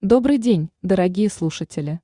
Добрый 0.00 0.38
день, 0.38 0.70
дорогие 0.80 1.28
слушатели. 1.28 2.00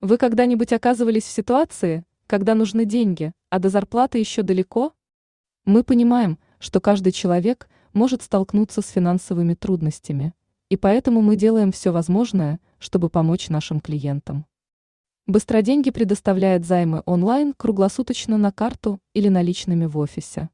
Вы 0.00 0.18
когда-нибудь 0.18 0.72
оказывались 0.72 1.24
в 1.24 1.32
ситуации, 1.32 2.04
когда 2.28 2.54
нужны 2.54 2.84
деньги, 2.84 3.32
а 3.50 3.58
до 3.58 3.70
зарплаты 3.70 4.18
еще 4.18 4.42
далеко? 4.42 4.92
Мы 5.64 5.82
понимаем, 5.82 6.38
что 6.60 6.80
каждый 6.80 7.10
человек 7.10 7.68
может 7.92 8.22
столкнуться 8.22 8.82
с 8.82 8.88
финансовыми 8.88 9.54
трудностями, 9.54 10.32
и 10.68 10.76
поэтому 10.76 11.22
мы 11.22 11.34
делаем 11.34 11.72
все 11.72 11.90
возможное, 11.90 12.60
чтобы 12.78 13.08
помочь 13.10 13.48
нашим 13.48 13.80
клиентам. 13.80 14.46
Быстроденьги 15.26 15.90
предоставляет 15.90 16.64
займы 16.64 17.02
онлайн 17.04 17.52
круглосуточно 17.52 18.38
на 18.38 18.52
карту 18.52 19.00
или 19.12 19.26
наличными 19.26 19.86
в 19.86 19.98
офисе. 19.98 20.50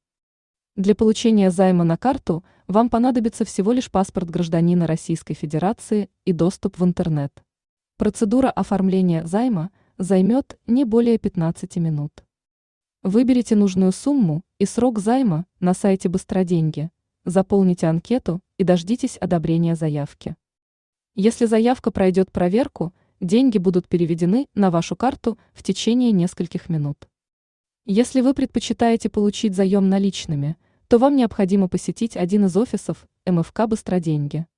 Для 0.81 0.95
получения 0.95 1.51
займа 1.51 1.85
на 1.85 1.99
карту 1.99 2.43
вам 2.67 2.89
понадобится 2.89 3.45
всего 3.45 3.73
лишь 3.73 3.91
паспорт 3.91 4.30
гражданина 4.30 4.87
Российской 4.87 5.35
Федерации 5.35 6.09
и 6.25 6.33
доступ 6.33 6.79
в 6.79 6.85
интернет. 6.87 7.45
Процедура 7.99 8.49
оформления 8.49 9.27
займа 9.27 9.73
займет 9.98 10.59
не 10.66 10.87
более 10.87 11.19
15 11.19 11.77
минут. 11.77 12.24
Выберите 13.02 13.57
нужную 13.57 13.93
сумму 13.93 14.41
и 14.59 14.65
срок 14.65 15.01
займа 15.01 15.45
на 15.59 15.74
сайте 15.74 16.09
Быстроденьги, 16.09 16.88
заполните 17.27 17.87
анкету 17.87 18.41
и 18.57 18.65
дождитесь 18.65 19.19
одобрения 19.19 19.74
заявки. 19.74 20.35
Если 21.15 21.45
заявка 21.45 21.91
пройдет 21.91 22.33
проверку, 22.33 22.95
деньги 23.21 23.59
будут 23.59 23.87
переведены 23.87 24.47
на 24.55 24.71
вашу 24.71 24.97
карту 24.97 25.37
в 25.52 25.62
течение 25.62 26.10
нескольких 26.10 26.71
минут. 26.71 27.07
Если 27.85 28.23
вы 28.23 28.33
предпочитаете 28.33 29.10
получить 29.10 29.55
заем 29.55 29.91
наличными, 29.91 30.57
то 30.91 30.99
вам 30.99 31.15
необходимо 31.15 31.69
посетить 31.69 32.17
один 32.17 32.47
из 32.47 32.57
офисов 32.57 33.07
МФК 33.25 33.69
«Быстроденьги». 33.69 34.49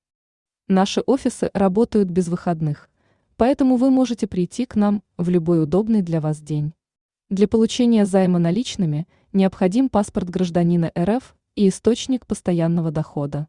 Наши 0.67 1.03
офисы 1.03 1.51
работают 1.53 2.09
без 2.09 2.29
выходных, 2.29 2.89
поэтому 3.37 3.77
вы 3.77 3.91
можете 3.91 4.27
прийти 4.27 4.65
к 4.65 4.75
нам 4.75 5.03
в 5.19 5.29
любой 5.29 5.63
удобный 5.63 6.01
для 6.01 6.23
вас 6.23 6.41
день. 6.41 6.73
Для 7.29 7.47
получения 7.49 8.07
займа 8.07 8.39
наличными 8.39 9.07
необходим 9.35 9.91
паспорт 9.91 10.31
гражданина 10.31 10.91
РФ 10.99 11.37
и 11.55 11.69
источник 11.69 12.27
постоянного 12.27 12.91
дохода. 12.91 13.47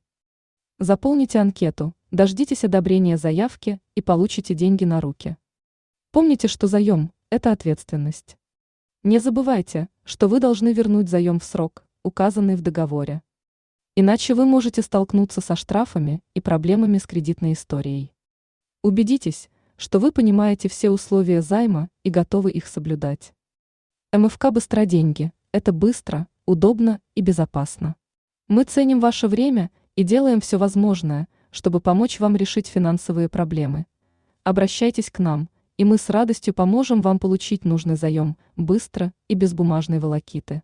Заполните 0.77 1.39
анкету, 1.39 1.93
дождитесь 2.11 2.65
одобрения 2.65 3.15
заявки 3.15 3.79
и 3.95 4.01
получите 4.01 4.55
деньги 4.55 4.83
на 4.83 4.99
руки. 4.99 5.37
Помните, 6.11 6.49
что 6.49 6.67
заем– 6.67 7.13
это 7.29 7.53
ответственность. 7.53 8.35
Не 9.03 9.19
забывайте, 9.19 9.87
что 10.03 10.27
вы 10.27 10.41
должны 10.41 10.73
вернуть 10.73 11.07
заем 11.07 11.39
в 11.39 11.45
срок, 11.45 11.85
указанный 12.03 12.55
в 12.55 12.61
договоре. 12.61 13.21
Иначе 13.95 14.35
вы 14.35 14.45
можете 14.45 14.81
столкнуться 14.81 15.41
со 15.41 15.55
штрафами 15.55 16.21
и 16.33 16.41
проблемами 16.41 16.97
с 16.97 17.07
кредитной 17.07 17.53
историей. 17.53 18.13
Убедитесь, 18.83 19.49
что 19.77 19.99
вы 19.99 20.11
понимаете 20.11 20.69
все 20.69 20.89
условия 20.89 21.41
займа 21.41 21.89
и 22.03 22.09
готовы 22.09 22.51
их 22.51 22.67
соблюдать. 22.67 23.33
МФК 24.11 24.51
«Быстроденьги»– 24.51 25.31
это 25.51 25.71
быстро, 25.71 26.27
удобно 26.45 26.99
и 27.15 27.21
безопасно. 27.21 27.95
Мы 28.47 28.65
ценим 28.65 28.99
ваше 28.99 29.27
время 29.27 29.71
и 29.95 30.03
делаем 30.03 30.41
все 30.41 30.57
возможное, 30.57 31.27
чтобы 31.49 31.79
помочь 31.79 32.19
вам 32.19 32.35
решить 32.35 32.67
финансовые 32.67 33.29
проблемы. 33.29 33.85
Обращайтесь 34.43 35.09
к 35.09 35.19
нам– 35.19 35.49
и 35.77 35.85
мы 35.85 35.97
с 35.97 36.09
радостью 36.09 36.53
поможем 36.53 37.01
вам 37.01 37.19
получить 37.19 37.65
нужный 37.65 37.95
заем 37.95 38.37
быстро 38.55 39.11
и 39.27 39.33
без 39.33 39.53
бумажной 39.53 39.99
волокиты. 39.99 40.61